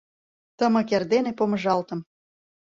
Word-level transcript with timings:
Тымык 0.57 0.89
эрдене 0.95 1.31
Помыжалтым. 1.39 1.99